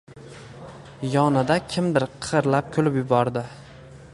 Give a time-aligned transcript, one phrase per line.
[1.15, 3.45] Yonida kimdir qiqirlab kulib yubordi.